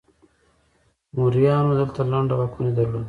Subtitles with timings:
[1.17, 2.99] موریانو دلته لنډه واکمني درلوده